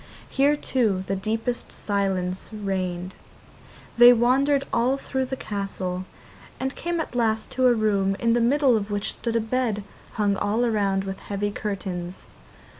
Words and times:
Here, 0.31 0.55
too, 0.55 1.03
the 1.05 1.15
deepest 1.15 1.71
silence 1.71 2.49
reigned. 2.51 3.13
They 3.99 4.13
wandered 4.13 4.65
all 4.73 4.97
through 4.97 5.25
the 5.25 5.35
castle, 5.35 6.05
and 6.59 6.73
came 6.75 6.99
at 6.99 7.13
last 7.13 7.51
to 7.51 7.67
a 7.67 7.73
room 7.75 8.15
in 8.17 8.33
the 8.33 8.41
middle 8.41 8.75
of 8.75 8.89
which 8.89 9.13
stood 9.13 9.35
a 9.35 9.39
bed 9.39 9.83
hung 10.13 10.35
all 10.37 10.67
round 10.67 11.03
with 11.03 11.19
heavy 11.19 11.51
curtains. 11.51 12.25